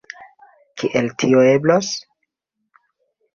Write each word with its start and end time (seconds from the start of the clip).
Kiel 0.83 1.11
tio 1.23 1.43
eblos? 1.51 1.91